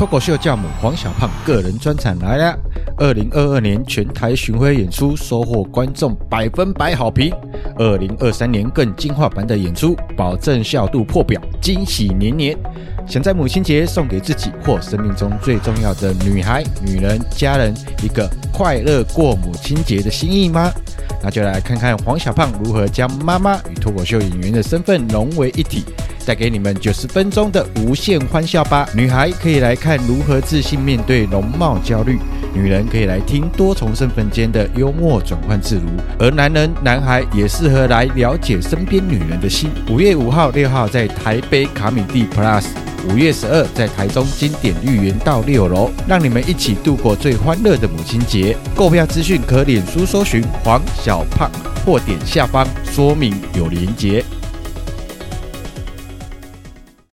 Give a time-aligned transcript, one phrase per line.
[0.00, 2.58] 脱口秀教母黄小胖个人专场来了。
[2.96, 7.30] 二零二二年全台巡回演出收获观众百分百好评。
[7.76, 12.56] 二零二三年更进化版的演出，保证笑度破表，惊喜年年。
[13.06, 20.72] 想在母亲节送给自己或生命中最重要的女孩、女人、家人一个快乐过母亲节的心意吗？
[21.22, 25.84] 那就来看看黄小胖如何将妈妈与脱口秀演员的身份融为一体。
[26.30, 28.88] 带给你们九十分钟的无限欢笑吧！
[28.94, 32.20] 女孩可以来看如何自信面对容貌焦虑，
[32.54, 35.88] 女人可以来听多重身份间的幽默转换自如，
[36.20, 39.70] 而男人、男孩也适合来了解身边女人的心。
[39.90, 42.66] 五月五号、六号在台北卡米蒂 Plus，
[43.08, 48.56] 五月十二在台中经典绿园道六楼，让你们一起度过最欢乐的母亲节。
[48.76, 51.50] 购票资讯可脸书搜寻黄小胖，
[51.84, 54.24] 或点下方说明有连结。